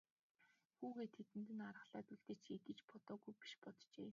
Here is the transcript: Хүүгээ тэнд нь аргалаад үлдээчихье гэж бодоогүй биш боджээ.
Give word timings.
Хүүгээ 0.77 1.07
тэнд 1.15 1.47
нь 1.55 1.65
аргалаад 1.69 2.07
үлдээчихье 2.13 2.57
гэж 2.67 2.79
бодоогүй 2.89 3.33
биш 3.41 3.53
боджээ. 3.63 4.09